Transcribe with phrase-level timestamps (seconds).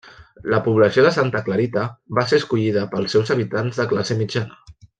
[0.53, 1.83] La població de Santa Clarita
[2.21, 4.79] va ser escollida pels seus habitants de classe mitjana.